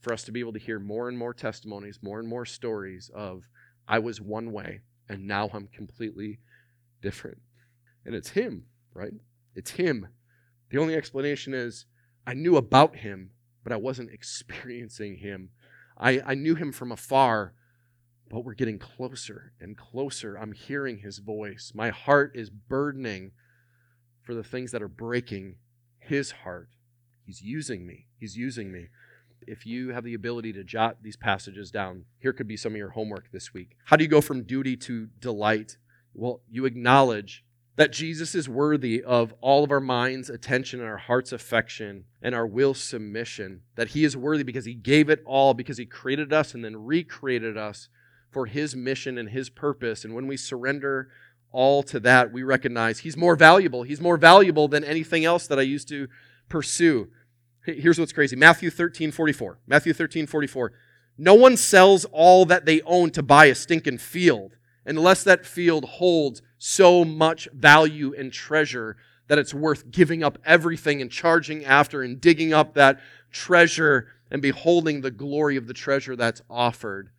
[0.02, 3.10] for us to be able to hear more and more testimonies, more and more stories
[3.13, 3.43] of
[3.88, 6.39] I was one way and now I'm completely
[7.02, 7.39] different.
[8.08, 8.63] And it's Him,
[8.96, 9.13] right?
[9.54, 10.08] It's Him.
[10.72, 11.86] The only explanation is
[12.26, 13.30] I knew about Him,
[13.63, 15.50] but I wasn't experiencing Him.
[15.96, 17.54] I, I knew Him from afar,
[18.32, 20.36] but we're getting closer and closer.
[20.36, 21.74] I'm hearing His voice.
[21.76, 23.34] My heart is burdening
[24.24, 25.58] for the things that are breaking
[26.00, 26.70] His heart.
[27.24, 28.08] He's using me.
[28.17, 28.88] He's using me
[29.46, 32.78] if you have the ability to jot these passages down, here could be some of
[32.78, 33.78] your homework this week.
[33.86, 35.78] How do you go from duty to delight?
[36.13, 37.43] Well, you acknowledge
[37.78, 42.34] that Jesus is worthy of all of our mind's attention and our heart's affection and
[42.34, 43.62] our will's submission.
[43.76, 46.86] That he is worthy because he gave it all, because he created us and then
[46.86, 47.88] recreated us
[48.32, 50.04] for his mission and his purpose.
[50.04, 51.10] And when we surrender
[51.52, 53.84] all to that, we recognize he's more valuable.
[53.84, 56.08] He's more valuable than anything else that I used to
[56.50, 57.10] pursue.
[57.63, 59.60] Here's what's crazy Matthew 13, 44.
[59.68, 60.74] Matthew 13, 44.
[61.20, 65.86] No one sells all that they own to buy a stinking field unless that field
[65.86, 72.02] holds so much value and treasure that it's worth giving up everything and charging after
[72.02, 73.00] and digging up that
[73.32, 77.10] treasure and beholding the glory of the treasure that's offered.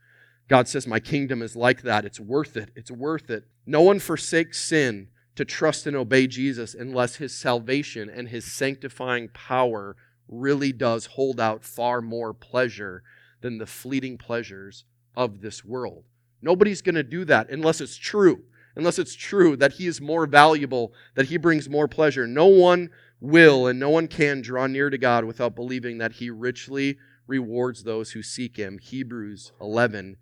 [0.48, 2.05] God says, My kingdom is like that.
[2.05, 2.70] It's worth it.
[2.74, 3.46] It's worth it.
[3.66, 9.29] No one forsakes sin to trust and obey Jesus unless his salvation and his sanctifying
[9.29, 9.94] power
[10.27, 13.03] really does hold out far more pleasure
[13.40, 16.05] than the fleeting pleasures of this world.
[16.42, 18.42] Nobody's going to do that unless it's true.
[18.78, 22.28] Unless it's true that he is more valuable, that he brings more pleasure.
[22.28, 26.30] No one will and no one can draw near to God without believing that he
[26.30, 28.78] richly rewards those who seek him.
[28.78, 30.16] Hebrews 11,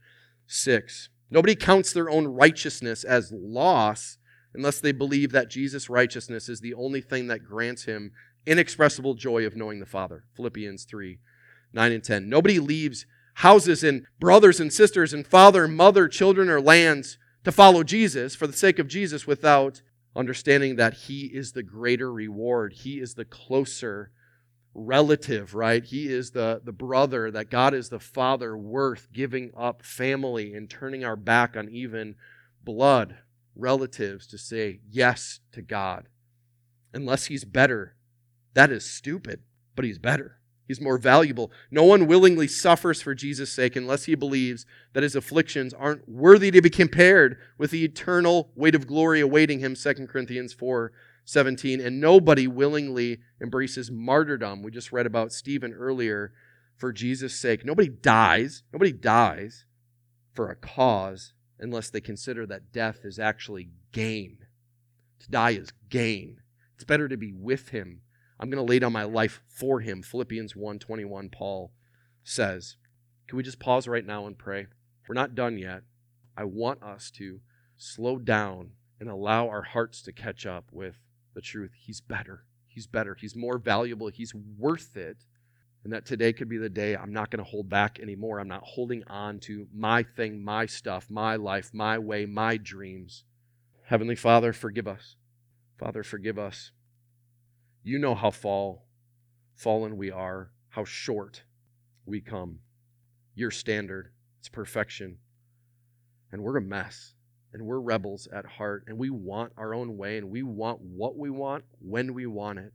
[0.46, 1.10] 6.
[1.30, 4.16] Nobody counts their own righteousness as loss
[4.54, 8.12] unless they believe that Jesus' righteousness is the only thing that grants him
[8.46, 10.24] inexpressible joy of knowing the Father.
[10.34, 11.18] Philippians 3
[11.74, 12.26] 9 and 10.
[12.30, 17.84] Nobody leaves houses and brothers and sisters and father mother, children or lands to follow
[17.84, 19.80] Jesus for the sake of Jesus without
[20.16, 22.72] understanding that He is the greater reward.
[22.72, 24.10] He is the closer
[24.74, 25.84] relative, right?
[25.84, 30.68] He is the, the brother, that God is the Father worth giving up family and
[30.68, 32.16] turning our back on even
[32.64, 33.18] blood
[33.54, 36.08] relatives to say yes to God.
[36.92, 37.94] Unless He's better
[38.56, 39.42] that is stupid,
[39.74, 40.40] but he's better.
[40.66, 41.52] He's more valuable.
[41.70, 46.50] No one willingly suffers for Jesus' sake unless he believes that his afflictions aren't worthy
[46.50, 50.92] to be compared with the eternal weight of glory awaiting him, 2 Corinthians 4
[51.24, 51.80] 17.
[51.80, 54.62] And nobody willingly embraces martyrdom.
[54.62, 56.32] We just read about Stephen earlier
[56.76, 57.64] for Jesus' sake.
[57.64, 58.62] Nobody dies.
[58.72, 59.64] Nobody dies
[60.34, 64.38] for a cause unless they consider that death is actually gain.
[65.20, 66.40] To die is gain.
[66.74, 68.02] It's better to be with him
[68.38, 70.02] I'm going to lay down my life for him.
[70.02, 71.72] Philippians 1:21 Paul
[72.22, 72.76] says.
[73.26, 74.66] Can we just pause right now and pray?
[75.08, 75.82] We're not done yet.
[76.36, 77.40] I want us to
[77.76, 78.70] slow down
[79.00, 80.96] and allow our hearts to catch up with
[81.34, 81.72] the truth.
[81.76, 82.44] He's better.
[82.66, 83.16] He's better.
[83.18, 84.08] He's more valuable.
[84.08, 85.24] He's worth it.
[85.82, 88.38] And that today could be the day I'm not going to hold back anymore.
[88.38, 93.24] I'm not holding on to my thing, my stuff, my life, my way, my dreams.
[93.84, 95.16] Heavenly Father, forgive us.
[95.78, 96.72] Father, forgive us
[97.86, 98.84] you know how fall,
[99.54, 101.44] fallen we are, how short
[102.04, 102.58] we come.
[103.34, 105.18] Your standard, it's perfection.
[106.32, 107.14] And we're a mess.
[107.52, 108.84] And we're rebels at heart.
[108.88, 110.18] And we want our own way.
[110.18, 112.72] And we want what we want when we want it.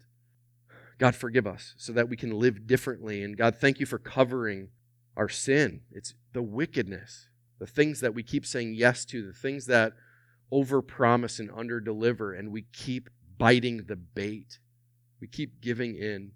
[0.98, 3.22] God, forgive us so that we can live differently.
[3.22, 4.70] And God, thank you for covering
[5.18, 5.82] our sin.
[5.92, 7.28] It's the wickedness,
[7.60, 9.94] the things that we keep saying yes to, the things that
[10.54, 14.60] overpromise and underdeliver, and we keep biting the bait.
[15.22, 16.32] We keep giving in.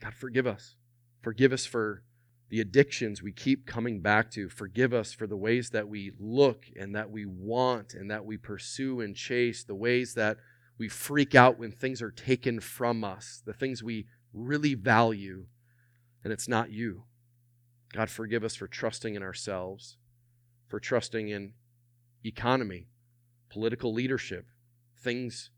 [0.00, 0.76] God, forgive us.
[1.22, 2.02] Forgive us for
[2.50, 4.48] the addictions we keep coming back to.
[4.48, 8.36] Forgive us for the ways that we look and that we want and that we
[8.36, 10.36] pursue and chase, the ways that
[10.78, 15.46] we freak out when things are taken from us, the things we really value,
[16.22, 17.04] and it's not you.
[17.92, 19.96] God, forgive us for trusting in ourselves,
[20.68, 21.52] for trusting in
[22.24, 22.88] economy,
[23.50, 24.46] political leadership,
[25.02, 25.50] things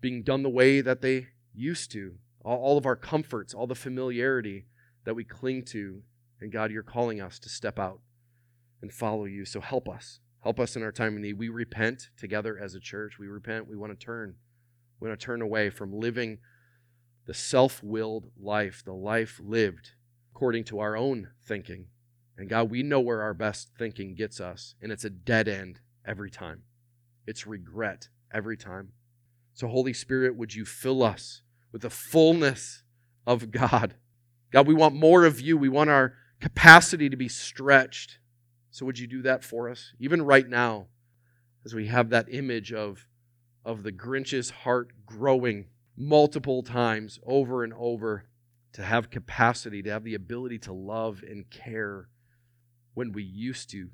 [0.00, 3.74] being done the way that they used to, all, all of our comforts, all the
[3.74, 4.66] familiarity
[5.04, 6.02] that we cling to.
[6.40, 8.00] And God, you're calling us to step out
[8.82, 9.44] and follow you.
[9.44, 10.20] So help us.
[10.42, 11.38] Help us in our time of need.
[11.38, 13.18] We repent together as a church.
[13.18, 13.68] We repent.
[13.68, 14.36] We want to turn.
[15.00, 16.38] We want to turn away from living
[17.26, 19.92] the self willed life, the life lived
[20.36, 21.86] according to our own thinking.
[22.36, 25.80] And God, we know where our best thinking gets us, and it's a dead end
[26.06, 26.62] every time.
[27.26, 28.92] It's regret every time.
[29.54, 31.40] So, Holy Spirit, would you fill us
[31.76, 32.82] with the fullness
[33.26, 33.96] of God?
[34.50, 35.58] God, we want more of you.
[35.58, 38.18] We want our capacity to be stretched.
[38.70, 39.92] So, would you do that for us?
[40.00, 40.86] Even right now,
[41.66, 43.06] as we have that image of,
[43.62, 45.66] of the Grinch's heart growing
[45.98, 48.24] multiple times over and over
[48.72, 52.08] to have capacity, to have the ability to love and care
[52.94, 53.90] when we used to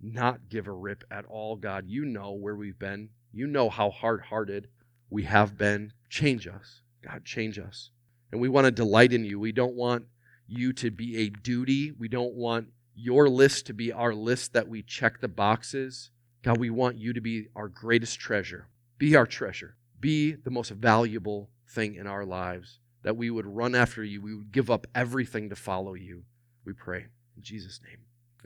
[0.00, 1.56] not give a rip at all.
[1.56, 3.10] God, you know where we've been.
[3.32, 4.68] You know how hard hearted
[5.10, 5.92] we have been.
[6.08, 6.81] Change us.
[7.02, 7.90] God, change us.
[8.30, 9.38] And we want to delight in you.
[9.38, 10.04] We don't want
[10.46, 11.92] you to be a duty.
[11.92, 16.10] We don't want your list to be our list that we check the boxes.
[16.42, 18.68] God, we want you to be our greatest treasure.
[18.98, 19.76] Be our treasure.
[20.00, 22.78] Be the most valuable thing in our lives.
[23.02, 24.20] That we would run after you.
[24.20, 26.24] We would give up everything to follow you.
[26.64, 27.06] We pray.
[27.36, 27.98] In Jesus' name.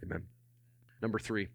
[0.03, 0.25] Amen.
[1.03, 1.49] Number three.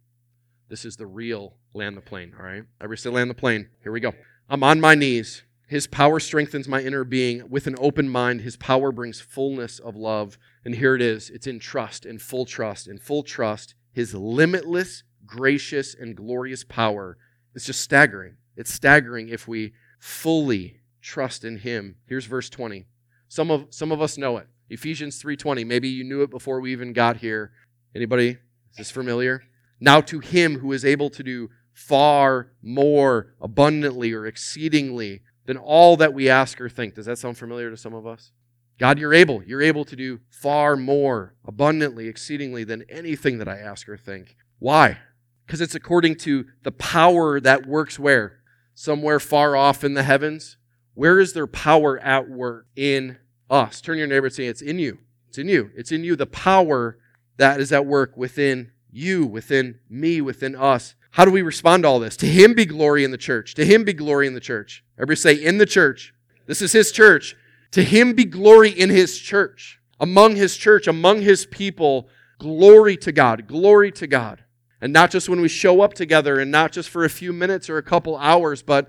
[0.69, 2.63] This is the real land the plane, all right?
[2.79, 3.67] Everybody say land the plane.
[3.83, 4.13] Here we go.
[4.49, 5.43] I'm on my knees.
[5.72, 7.49] His power strengthens my inner being.
[7.49, 10.38] With an open mind, His power brings fullness of love.
[10.65, 13.74] And here it is it's in trust, in full trust, in full trust.
[13.93, 17.17] His limitless, gracious, and glorious power
[17.55, 18.36] is just staggering.
[18.57, 21.95] It's staggering if we fully trust in Him.
[22.05, 22.86] Here's verse 20.
[23.30, 24.47] Some of, some of us know it.
[24.69, 25.65] Ephesians 3:20.
[25.65, 27.53] Maybe you knew it before we even got here.
[27.95, 28.32] Anybody?
[28.72, 29.43] Is this familiar?
[29.80, 35.97] Now to him who is able to do far more abundantly or exceedingly than all
[35.97, 36.95] that we ask or think.
[36.95, 38.31] Does that sound familiar to some of us?
[38.79, 39.43] God, you're able.
[39.43, 44.35] You're able to do far more abundantly, exceedingly than anything that I ask or think.
[44.59, 44.97] Why?
[45.45, 48.39] Because it's according to the power that works where?
[48.73, 50.57] Somewhere far off in the heavens.
[50.93, 52.65] Where is their power at work?
[52.75, 53.17] In
[53.49, 53.81] us.
[53.81, 54.99] Turn your neighbor and say, It's in you.
[55.27, 55.69] It's in you.
[55.75, 56.15] It's in you.
[56.15, 56.97] The power
[57.37, 60.95] that is at work within you, within me, within us.
[61.12, 62.18] How do we respond to all this?
[62.18, 63.53] To Him be glory in the church.
[63.55, 64.84] To Him be glory in the church.
[64.97, 66.14] Everybody say, in the church.
[66.47, 67.36] This is His church.
[67.72, 69.80] To Him be glory in His church.
[69.99, 72.07] Among His church, among His people,
[72.39, 73.45] glory to God.
[73.47, 74.43] Glory to God.
[74.80, 77.70] And not just when we show up together and not just for a few minutes
[77.70, 78.88] or a couple hours, but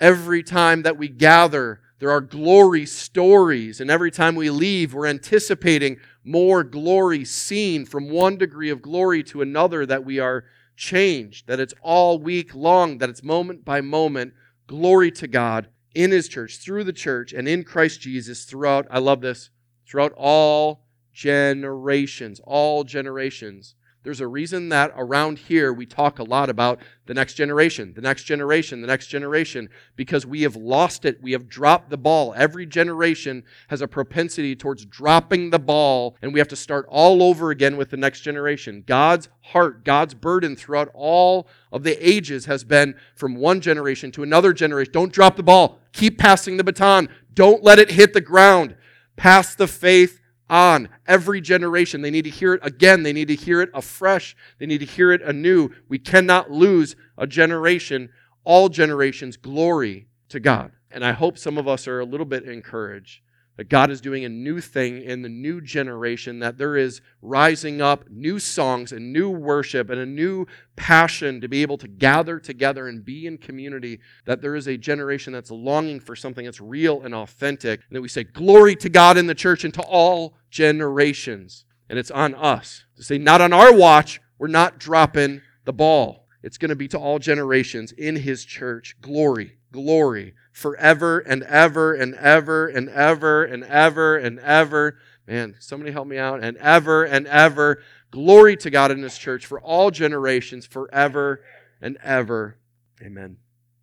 [0.00, 3.80] every time that we gather, there are glory stories.
[3.80, 9.22] And every time we leave, we're anticipating more glory seen from one degree of glory
[9.24, 10.44] to another that we are
[10.80, 14.32] changed, that it's all week long, that it's moment by moment.
[14.66, 18.98] Glory to God in His church, through the church, and in Christ Jesus throughout, I
[18.98, 19.50] love this,
[19.86, 23.74] throughout all generations, all generations.
[24.02, 28.00] There's a reason that around here we talk a lot about the next generation, the
[28.00, 31.22] next generation, the next generation, because we have lost it.
[31.22, 32.32] We have dropped the ball.
[32.34, 37.22] Every generation has a propensity towards dropping the ball, and we have to start all
[37.22, 38.84] over again with the next generation.
[38.86, 44.22] God's heart, God's burden throughout all of the ages has been from one generation to
[44.22, 44.92] another generation.
[44.94, 45.78] Don't drop the ball.
[45.92, 47.10] Keep passing the baton.
[47.34, 48.76] Don't let it hit the ground.
[49.16, 50.19] Pass the faith
[50.50, 52.02] on every generation.
[52.02, 53.04] They need to hear it again.
[53.04, 54.36] They need to hear it afresh.
[54.58, 55.70] They need to hear it anew.
[55.88, 58.10] We cannot lose a generation.
[58.44, 60.72] All generations, glory to God.
[60.90, 63.20] And I hope some of us are a little bit encouraged
[63.60, 67.82] that God is doing a new thing in the new generation, that there is rising
[67.82, 70.46] up new songs and new worship and a new
[70.76, 74.78] passion to be able to gather together and be in community, that there is a
[74.78, 78.88] generation that's longing for something that's real and authentic, and that we say, Glory to
[78.88, 81.66] God in the church and to all generations.
[81.90, 86.26] And it's on us to say, Not on our watch, we're not dropping the ball.
[86.42, 88.96] It's going to be to all generations in His church.
[89.02, 94.98] Glory, glory forever and ever and ever and ever and ever and ever.
[95.26, 96.42] Man, somebody help me out.
[96.42, 97.82] And ever and ever.
[98.10, 101.42] Glory to God in His church for all generations, forever
[101.80, 102.56] and ever.
[103.02, 103.36] Amen.